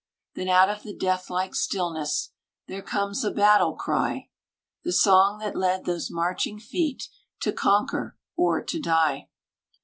Then 0.33 0.49
out 0.49 0.67
of 0.67 0.81
the 0.81 0.95
death 0.97 1.29
like 1.29 1.53
stillness 1.53 2.31
There 2.67 2.81
comes 2.81 3.23
a 3.23 3.29
battle 3.29 3.73
cry 3.75 4.29
The 4.83 4.93
song 4.93 5.37
that 5.37 5.55
led 5.55 5.85
those 5.85 6.09
marching 6.09 6.57
feet 6.59 7.03
To 7.41 7.51
conquer, 7.53 8.17
or 8.35 8.63
to 8.63 8.79
die. 8.79 9.27